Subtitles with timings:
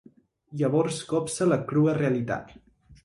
[0.61, 2.55] Llavors copsa la crua realitat.